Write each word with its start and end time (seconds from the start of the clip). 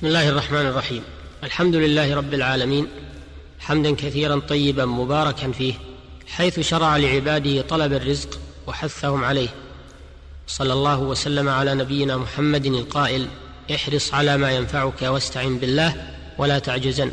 بسم 0.00 0.06
الله 0.06 0.28
الرحمن 0.28 0.66
الرحيم. 0.66 1.02
الحمد 1.44 1.76
لله 1.76 2.14
رب 2.14 2.34
العالمين. 2.34 2.86
حمدا 3.60 3.94
كثيرا 3.94 4.38
طيبا 4.38 4.84
مباركا 4.84 5.52
فيه 5.52 5.74
حيث 6.26 6.60
شرع 6.60 6.96
لعباده 6.96 7.62
طلب 7.62 7.92
الرزق 7.92 8.38
وحثهم 8.66 9.24
عليه. 9.24 9.48
صلى 10.46 10.72
الله 10.72 11.00
وسلم 11.00 11.48
على 11.48 11.74
نبينا 11.74 12.16
محمد 12.16 12.66
القائل 12.66 13.26
احرص 13.74 14.14
على 14.14 14.36
ما 14.36 14.50
ينفعك 14.50 15.02
واستعن 15.02 15.58
بالله 15.58 15.94
ولا 16.38 16.58
تعجزن. 16.58 17.10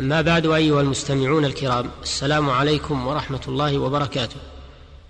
أما 0.00 0.20
بعد 0.20 0.46
أيها 0.46 0.80
المستمعون 0.80 1.44
الكرام 1.44 1.90
السلام 2.02 2.50
عليكم 2.50 3.06
ورحمة 3.06 3.42
الله 3.48 3.78
وبركاته. 3.78 4.36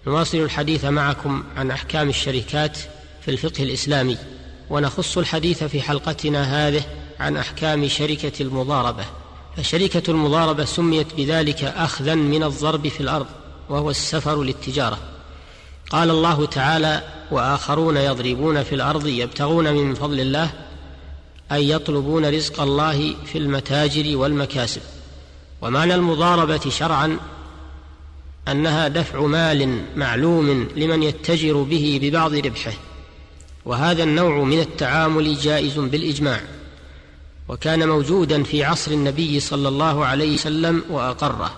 نواصل 0.07 0.39
الحديث 0.39 0.85
معكم 0.85 1.45
عن 1.57 1.71
أحكام 1.71 2.09
الشركات 2.09 2.79
في 3.23 3.31
الفقه 3.31 3.63
الإسلامي 3.63 4.17
ونخص 4.71 5.19
الحديث 5.19 5.65
في 5.65 5.81
حلقتنا 5.81 6.69
هذه 6.69 6.83
عن 7.21 7.37
أحكام 7.37 7.89
شركة 7.89 8.43
المضاربة 8.43 9.05
فشركة 9.57 10.11
المضاربة 10.11 10.65
سميت 10.65 11.15
بذلك 11.17 11.65
اخذا 11.65 12.15
من 12.15 12.43
الضرب 12.43 12.89
في 12.89 13.01
الأرض 13.01 13.27
وهو 13.69 13.91
السفر 13.91 14.43
للتجارة. 14.43 14.99
قال 15.91 16.11
الله 16.11 16.47
تعالى 16.47 17.03
وآخرون 17.31 17.97
يضربون 17.97 18.63
في 18.63 18.75
الأرض 18.75 19.07
يبتغون 19.07 19.73
من 19.73 19.95
فضل 19.95 20.21
الله 20.21 20.51
أي 21.53 21.71
يطلبون 21.71 22.35
رزق 22.35 22.63
الله 22.63 23.15
في 23.27 23.39
المتاجر 23.39 24.17
والمكاسب. 24.17 24.83
ومعنى 25.63 25.95
المضاربة 25.95 26.71
شرعا 26.71 27.19
أنها 28.49 28.89
دفع 28.89 29.21
مال 29.21 29.85
معلوم 29.97 30.69
لمن 30.77 31.03
يتجر 31.03 31.63
به 31.63 31.99
ببعض 32.03 32.35
ربحه 32.35 32.73
وهذا 33.65 34.03
النوع 34.03 34.45
من 34.45 34.61
التعامل 34.61 35.39
جائز 35.39 35.79
بالإجماع. 35.79 36.41
وكان 37.51 37.89
موجودا 37.89 38.43
في 38.43 38.65
عصر 38.65 38.91
النبي 38.91 39.41
صلى 39.41 39.69
الله 39.69 40.05
عليه 40.05 40.35
وسلم 40.35 40.85
وأقره 40.91 41.53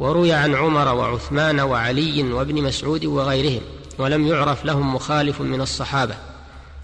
وروي 0.00 0.32
عن 0.32 0.54
عمر 0.54 0.94
وعثمان 0.94 1.60
وعلي 1.60 2.22
وابن 2.22 2.62
مسعود 2.62 3.04
وغيرهم 3.04 3.60
ولم 3.98 4.26
يعرف 4.26 4.64
لهم 4.64 4.94
مخالف 4.94 5.40
من 5.40 5.60
الصحابة 5.60 6.16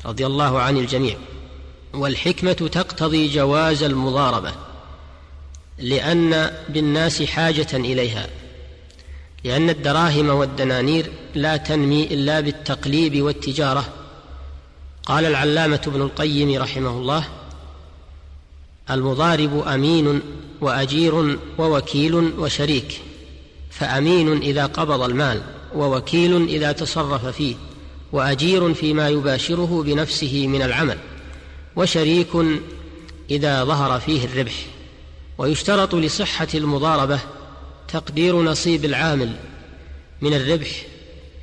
رضي 0.07 0.27
الله 0.27 0.61
عن 0.61 0.77
الجميع. 0.77 1.17
والحكمة 1.95 2.53
تقتضي 2.53 3.29
جواز 3.29 3.83
المضاربة 3.83 4.53
لأن 5.79 6.51
بالناس 6.69 7.23
حاجة 7.23 7.69
إليها 7.75 8.27
لأن 9.45 9.71
الدراهم 9.71 10.29
والدنانير 10.29 11.13
لا 11.35 11.57
تنمي 11.57 12.05
إلا 12.05 12.41
بالتقليب 12.41 13.23
والتجارة. 13.23 13.85
قال 15.05 15.25
العلامة 15.25 15.81
ابن 15.87 16.03
القيم 16.03 16.63
رحمه 16.63 16.91
الله 16.91 17.25
المضارب 18.91 19.63
أمين 19.67 20.21
وأجير 20.61 21.39
ووكيل 21.59 22.15
وشريك 22.15 23.01
فأمين 23.71 24.43
إذا 24.43 24.67
قبض 24.67 25.03
المال 25.03 25.43
ووكيل 25.75 26.49
إذا 26.49 26.73
تصرف 26.73 27.27
فيه 27.27 27.55
وأجير 28.13 28.75
فيما 28.75 29.09
يباشره 29.09 29.83
بنفسه 29.83 30.47
من 30.47 30.63
العمل 30.63 30.99
وشريك 31.77 32.29
إذا 33.31 33.65
ظهر 33.65 34.01
فيه 34.01 34.25
الربح. 34.25 34.67
ويشترط 35.39 35.95
لصحة 35.95 36.49
المضاربة 36.55 37.21
تقدير 37.89 38.43
نصيب 38.43 38.85
العامل 38.85 39.37
من 40.21 40.35
الربح 40.35 40.87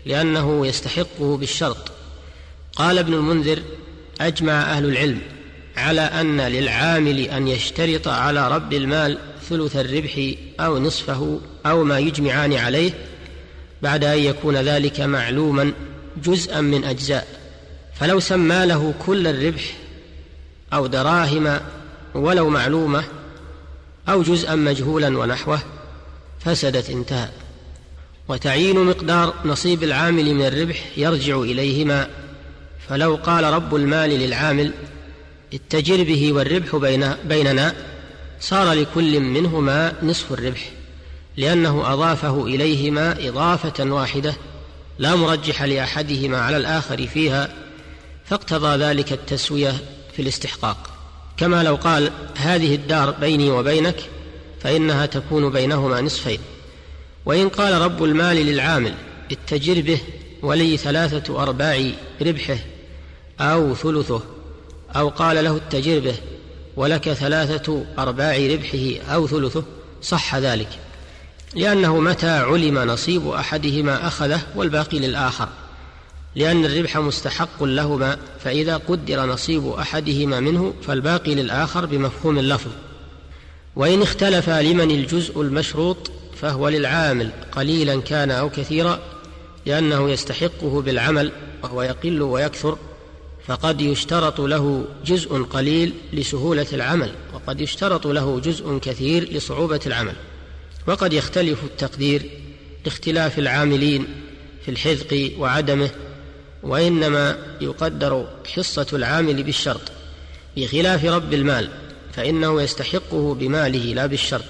لأنه 0.06 0.68
يستحقه 0.68 1.38
بالشرط. 1.38 1.92
قال 2.76 2.98
ابن 2.98 3.14
المنذر 3.14 3.62
أجمع 4.22 4.62
أهل 4.62 4.86
العلم. 4.86 5.22
على 5.78 6.02
أن 6.02 6.42
للعامل 6.42 7.20
أن 7.20 7.48
يشترط 7.48 8.08
على 8.08 8.56
رب 8.56 8.74
المال 8.74 9.18
ثلث 9.50 9.76
الربح 9.76 10.34
أو 10.60 10.80
نصفه 10.80 11.40
أو 11.66 11.84
ما 11.84 12.00
يجمعان 12.00 12.54
عليه 12.54 12.92
بعد 13.82 14.04
أن 14.04 14.20
يكون 14.20 14.56
ذلك 14.56 15.00
معلوما 15.00 15.74
جزءا 16.24 16.62
من 16.62 16.84
أجزاء. 16.84 17.28
فلو 18.00 18.20
سمى 18.20 18.66
له 18.66 18.94
كل 19.06 19.28
الربح 19.28 19.64
أو 20.74 20.88
دراهم 20.88 21.60
ولو 22.16 22.50
معلومة 22.50 23.04
أو 24.10 24.24
جزءا 24.24 24.56
مجهولا 24.56 25.18
ونحوه 25.18 25.60
فسدت 26.40 26.90
انتهى. 26.90 27.30
وتعيين 28.28 28.84
مقدار 28.84 29.34
نصيب 29.46 29.84
العامل 29.84 30.34
من 30.34 30.46
الربح 30.46 30.98
يرجع 30.98 31.40
إليهما. 31.40 32.08
فلو 32.90 33.16
قال 33.16 33.44
رب 33.44 33.76
المال 33.76 34.10
للعامل 34.10 34.72
اتجر 35.54 36.04
به 36.04 36.34
والربح 36.34 36.76
بين 36.76 37.14
بيننا 37.26 37.76
صار 38.40 38.74
لكل 38.74 39.20
منهما 39.20 39.94
نصف 40.04 40.34
الربح 40.34 40.70
لأنه 41.38 41.94
أضافه 41.94 42.46
إليهما 42.46 43.28
إضافة 43.28 43.84
واحدة 43.84 44.36
لا 45.00 45.16
مرجح 45.16 45.64
لأحدهما 45.64 46.38
على 46.38 46.58
الآخر 46.58 47.08
فيها 47.08 47.50
فاقتضى 48.26 48.84
ذلك 48.84 49.14
التسوية 49.14 49.74
في 50.14 50.22
الاستحقاق. 50.22 50.90
كما 51.38 51.64
لو 51.64 51.76
قال 51.76 52.12
هذه 52.38 52.76
الدار 52.76 53.12
بيني 53.12 53.52
وبينك 53.52 54.10
فإنها 54.62 55.06
تكون 55.06 55.50
بينهما 55.52 56.02
نصفين. 56.02 56.40
وإن 57.26 57.50
قال 57.50 57.82
رب 57.82 58.04
المال 58.04 58.36
للعامل 58.36 58.94
اتجر 59.32 59.82
به 59.82 60.00
ولي 60.42 60.78
ثلاثة 60.78 61.44
أرباع 61.44 61.92
ربحه 62.22 62.58
أو 63.40 63.76
ثلثه. 63.76 64.22
أو 64.96 65.10
قال 65.10 65.44
له 65.44 65.58
اتجر 65.58 66.00
به 66.00 66.16
ولك 66.76 67.14
ثلاثة 67.14 67.86
أرباع 68.00 68.38
ربحه 68.38 69.14
أو 69.14 69.28
ثلثه 69.28 69.64
صح 70.02 70.36
ذلك. 70.36 70.70
لأنه 71.56 72.00
متى 72.00 72.30
علم 72.30 72.80
نصيب 72.80 73.28
أحدهما 73.28 74.08
أخذه 74.08 74.42
والباقي 74.56 75.00
للآخر. 75.00 75.50
لأن 76.36 76.66
الربح 76.66 76.98
مستحق 76.98 77.64
لهما 77.64 78.18
فإذا 78.40 78.78
قدر 78.78 79.26
نصيب 79.26 79.68
أحدهما 79.68 80.40
منه 80.40 80.74
فالباقي 80.88 81.36
للآخر 81.36 81.86
بمفهوم 81.86 82.40
اللفظ. 82.40 82.72
وإن 83.76 84.02
اختلف 84.02 84.50
لمن 84.50 84.92
الجزء 84.92 85.42
المشروط 85.42 86.12
فهو 86.42 86.70
للعامل 86.70 87.32
قليلا 87.52 88.02
كان 88.02 88.32
أو 88.32 88.50
كثيرا 88.50 89.00
لأنه 89.66 90.10
يستحقه 90.10 90.82
بالعمل 90.82 91.32
وهو 91.64 91.82
يقل 91.82 92.22
ويكثر. 92.22 92.78
فقد 93.48 93.82
يشترط 93.82 94.42
له 94.42 94.86
جزء 95.06 95.44
قليل 95.44 95.94
لسهولة 96.14 96.68
العمل 96.74 97.12
وقد 97.34 97.62
يشترط 97.62 98.08
له 98.08 98.40
جزء 98.40 98.78
كثير 98.78 99.34
لصعوبة 99.34 99.80
العمل. 99.86 100.16
وقد 100.88 101.14
يختلف 101.14 101.64
التقدير 101.64 102.30
لاختلاف 102.86 103.40
العاملين 103.40 104.08
في 104.66 104.72
الحذق 104.72 105.32
وعدمه 105.40 105.90
وإنما 106.64 107.38
يقدر 107.62 108.28
حصة 108.54 108.88
العامل 108.94 109.44
بالشرط 109.44 109.82
بخلاف 110.58 111.06
رب 111.06 111.34
المال 111.34 111.70
فإنه 112.14 112.62
يستحقه 112.62 113.36
بماله 113.36 113.94
لا 113.94 114.06
بالشرط. 114.06 114.46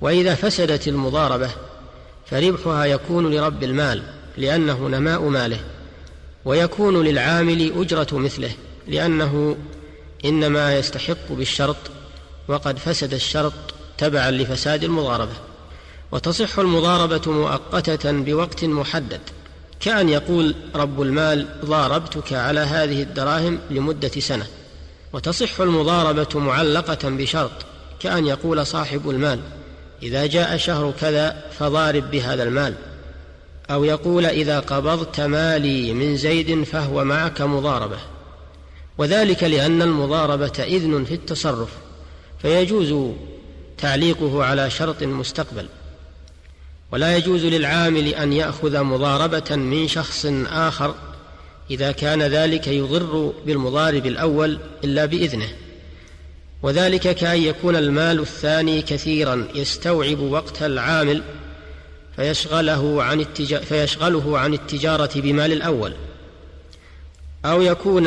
وإذا 0.00 0.34
فسدت 0.34 0.88
المضاربة 0.88 1.50
فربحها 2.26 2.84
يكون 2.84 3.34
لرب 3.34 3.62
المال 3.64 4.02
لأنه 4.36 4.88
نماء 4.88 5.22
ماله. 5.22 5.60
ويكون 6.44 7.04
للعامل 7.04 7.72
أجرة 7.76 8.06
مثله 8.12 8.50
لأنه 8.88 9.56
إنما 10.24 10.78
يستحق 10.78 11.32
بالشرط 11.32 11.76
وقد 12.48 12.78
فسد 12.78 13.14
الشرط 13.14 13.52
تبعا 13.98 14.30
لفساد 14.30 14.84
المضاربة. 14.84 15.32
وتصح 16.12 16.58
المضاربة 16.58 17.32
مؤقتة 17.32 18.12
بوقت 18.12 18.64
محدد 18.64 19.20
كأن 19.80 20.08
يقول 20.08 20.54
رب 20.74 21.02
المال 21.02 21.46
ضاربتك 21.64 22.32
على 22.32 22.60
هذه 22.60 23.02
الدراهم 23.02 23.58
لمدة 23.70 24.08
سنة 24.08 24.46
وتصح 25.12 25.60
المضاربة 25.60 26.40
معلقة 26.40 27.08
بشرط 27.10 27.52
كأن 28.00 28.26
يقول 28.26 28.66
صاحب 28.66 29.10
المال 29.10 29.40
إذا 30.02 30.26
جاء 30.26 30.56
شهر 30.56 30.92
كذا 31.00 31.44
فضارب 31.58 32.10
بهذا 32.10 32.42
المال 32.42 32.74
أو 33.70 33.84
يقول 33.84 34.26
إذا 34.26 34.60
قبضت 34.60 35.20
مالي 35.20 35.92
من 35.92 36.16
زيد 36.16 36.62
فهو 36.62 37.04
معك 37.04 37.40
مضاربة. 37.40 37.98
وذلك 38.98 39.42
لأن 39.42 39.82
المضاربة 39.82 40.52
إذن 40.58 41.04
في 41.04 41.14
التصرف 41.14 41.68
فيجوز 42.42 43.12
تعليقه 43.78 44.44
على 44.44 44.70
شرط 44.70 45.02
مستقبل. 45.02 45.66
ولا 46.92 47.16
يجوز 47.16 47.44
للعامل 47.44 48.08
أن 48.08 48.32
يأخذ 48.32 48.82
مضاربة 48.82 49.56
من 49.56 49.88
شخص 49.88 50.26
آخر 50.46 50.94
إذا 51.70 51.92
كان 51.92 52.22
ذلك 52.22 52.68
يضر 52.68 53.32
بالمضارب 53.46 54.06
الأول 54.06 54.58
إلا 54.84 55.04
بإذنه. 55.04 55.48
وذلك 56.62 57.14
كأن 57.14 57.42
يكون 57.42 57.76
المال 57.76 58.20
الثاني 58.20 58.82
كثيرا 58.82 59.48
يستوعب 59.54 60.18
وقت 60.18 60.62
العامل 60.62 61.22
فيشغله 62.16 63.02
عن. 63.02 63.24
فيشغله 63.68 64.38
عن 64.38 64.54
التجارة 64.54 65.10
بمال 65.14 65.52
الأول 65.52 65.92
أو 67.44 67.62
يكون 67.62 68.04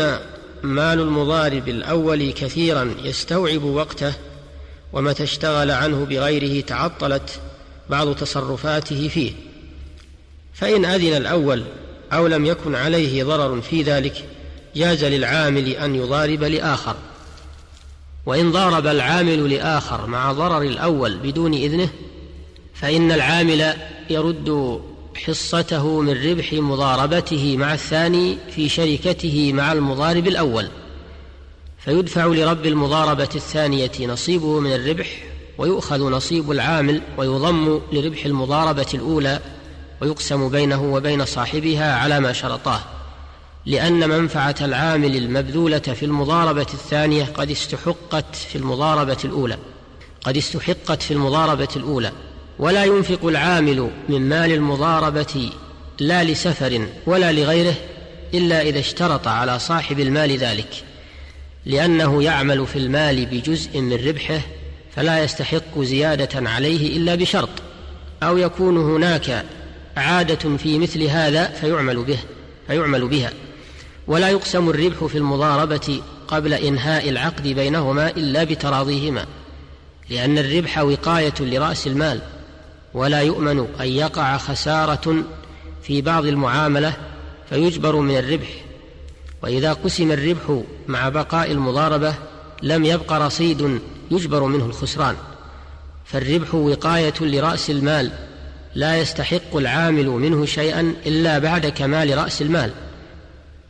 مال 0.63 0.99
المضارب 0.99 1.67
الأول 1.69 2.31
كثيرا 2.31 2.95
يستوعب 3.03 3.63
وقته 3.63 4.13
ومتى 4.93 5.23
اشتغل 5.23 5.71
عنه 5.71 6.05
بغيره 6.05 6.61
تعطلت 6.61 7.39
بعض 7.89 8.15
تصرفاته 8.15 9.07
فيه 9.07 9.31
فإن 10.53 10.85
أذن 10.85 11.17
الأول 11.17 11.63
أو 12.13 12.27
لم 12.27 12.45
يكن 12.45 12.75
عليه 12.75 13.23
ضرر 13.23 13.61
في 13.61 13.81
ذلك 13.81 14.25
جاز 14.75 15.03
للعامل 15.03 15.69
أن 15.69 15.95
يضارب 15.95 16.43
لآخر 16.43 16.95
وإن 18.25 18.51
ضارب 18.51 18.87
العامل 18.87 19.53
لآخر 19.53 20.07
مع 20.07 20.31
ضرر 20.31 20.61
الأول 20.61 21.17
بدون 21.17 21.53
إذنه 21.53 21.89
فإن 22.73 23.11
العامل 23.11 23.73
يرد 24.09 24.81
حصته 25.25 26.01
من 26.01 26.29
ربح 26.29 26.53
مضاربته 26.53 27.57
مع 27.57 27.73
الثاني 27.73 28.37
في 28.51 28.69
شركته 28.69 29.53
مع 29.53 29.71
المضارب 29.73 30.27
الأول 30.27 30.69
فيدفع 31.79 32.25
لرب 32.25 32.65
المضاربة 32.65 33.29
الثانية 33.35 33.91
نصيبه 34.01 34.59
من 34.59 34.73
الربح 34.73 35.23
ويؤخذ 35.57 36.09
نصيب 36.09 36.51
العامل 36.51 37.01
ويضم 37.17 37.81
لربح 37.91 38.25
المضاربة 38.25 38.87
الأولى 38.93 39.39
ويقسم 40.01 40.49
بينه 40.49 40.93
وبين 40.93 41.25
صاحبها 41.25 41.95
على 41.95 42.19
ما 42.19 42.33
شرطاه 42.33 42.79
لأن 43.65 44.09
منفعة 44.09 44.55
العامل 44.61 45.15
المبذولة 45.15 45.79
في 45.79 46.05
المضاربة 46.05 46.67
الثانية 46.73 47.25
قد 47.25 47.51
استحقت 47.51 48.35
في 48.35 48.55
المضاربة 48.55 49.17
الأولى 49.25 49.57
قد 50.21 50.37
استحقت 50.37 51.03
في 51.03 51.11
المضاربة 51.11 51.67
الأولى. 51.75 52.11
ولا 52.59 52.83
ينفق 52.83 53.25
العامل 53.25 53.89
من 54.09 54.29
مال 54.29 54.51
المضاربة 54.51 55.51
لا 55.99 56.23
لسفر 56.23 56.87
ولا 57.05 57.31
لغيره 57.31 57.75
إلا 58.33 58.61
إذا 58.61 58.79
اشترط 58.79 59.27
على 59.27 59.59
صاحب 59.59 59.99
المال 59.99 60.37
ذلك 60.37 60.83
لأنه 61.65 62.23
يعمل 62.23 62.67
في 62.67 62.79
المال 62.79 63.25
بجزء 63.25 63.81
من 63.81 64.07
ربحه 64.07 64.39
فلا 64.95 65.23
يستحق 65.23 65.79
زيادة 65.79 66.49
عليه 66.49 66.97
إلا 66.97 67.15
بشرط 67.15 67.49
أو 68.23 68.37
يكون 68.37 68.77
هناك 68.77 69.45
عادة 69.97 70.57
في 70.57 70.79
مثل 70.79 71.03
هذا 71.03 71.45
فيعمل 71.45 72.03
به 72.03 72.19
فيعمل 72.67 73.07
بها. 73.07 73.31
ولا 74.07 74.29
يقسم 74.29 74.69
الربح 74.69 75.05
في 75.05 75.17
المضاربة 75.17 76.01
قبل 76.27 76.53
إنهاء 76.53 77.09
العقد 77.09 77.47
بينهما 77.47 78.09
إلا 78.09 78.43
بتراضيهما 78.43 79.25
لأن 80.09 80.37
الربح 80.37 80.79
وقاية 80.79 81.33
لرأس 81.39 81.87
المال. 81.87 82.21
ولا 82.93 83.21
يؤمن 83.21 83.67
أن 83.79 83.87
يقع 83.87 84.37
خسارة 84.37 85.23
في 85.83 86.01
بعض 86.01 86.25
المعاملة 86.25 86.93
فيجبر 87.49 87.95
من 87.95 88.17
الربح. 88.17 88.47
وإذا 89.43 89.73
قسم 89.73 90.11
الربح 90.11 90.61
مع 90.87 91.09
بقاء 91.09 91.51
المضاربة 91.51 92.13
لم 92.63 92.85
يبق 92.85 93.13
رصيد 93.13 93.79
يجبر 94.11 94.43
منه 94.43 94.65
الخسران. 94.65 95.15
فالربح 96.05 96.55
وقاية 96.55 97.13
لرأس 97.21 97.69
المال 97.69 98.11
لا 98.75 98.97
يستحق 98.97 99.55
العامل 99.55 100.07
منه 100.07 100.45
شيئا 100.45 100.93
إلا 101.05 101.39
بعد 101.39 101.65
كمال 101.65 102.17
رأس 102.17 102.41
المال. 102.41 102.71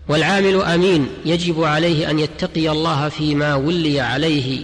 والعامل 0.08 0.62
أمين 0.62 1.08
يجب 1.26 1.64
عليه 1.64 2.10
أن 2.10 2.20
يتقي 2.20 2.70
الله 2.70 3.10
فيما 3.10 3.56
ولي 3.56 4.00
عليه 4.00 4.64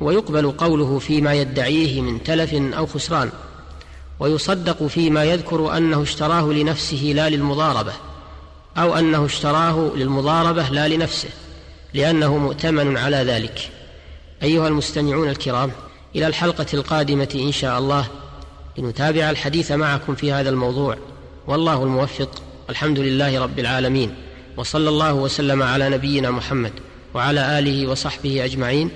ويقبل 0.00 0.50
قوله 0.50 0.98
فيما 0.98 1.34
يدعيه 1.34 2.00
من 2.00 2.22
تلف 2.22 2.54
أو 2.54 2.86
خسران. 2.86 3.30
ويصدق 4.24 4.86
فيما 4.86 5.24
يذكر 5.24 5.76
أنه 5.76 6.02
اشتراه 6.02 6.52
لنفسه 6.52 7.12
لا 7.14 7.28
للمضاربة 7.28 7.92
أو 8.76 8.94
أنه 8.98 9.26
اشتراه 9.26 9.90
للمضاربة 9.96 10.68
لا 10.68 10.88
لنفسه 10.88 11.28
لأنه 11.94 12.36
مؤتمن 12.36 12.96
على 12.96 13.16
ذلك. 13.16 13.70
أيها 14.42 14.68
المستمعون 14.68 15.28
الكرام 15.28 15.72
إلى 16.16 16.26
الحلقة 16.26 16.66
القادمة 16.74 17.28
إن 17.34 17.52
شاء 17.52 17.78
الله 17.78 18.06
لنتابع 18.78 19.30
الحديث 19.30 19.72
معكم 19.72 20.14
في 20.14 20.32
هذا 20.32 20.50
الموضوع. 20.50 20.96
والله 21.46 21.82
الموفق. 21.82 22.30
الحمد 22.70 22.98
لله 22.98 23.40
رب 23.42 23.58
العالمين. 23.58 24.14
وصلى 24.56 24.88
الله 24.88 25.14
وسلم 25.14 25.62
على 25.62 25.88
نبينا 25.88 26.30
محمد 26.30 26.72
وعلى 27.14 27.58
آله 27.58 27.90
وصحبه 27.90 28.44
أجمعين. 28.44 28.90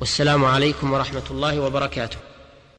والسلام 0.00 0.44
عليكم 0.44 0.92
ورحمة 0.92 1.22
الله 1.30 1.60
وبركاته. 1.60 2.27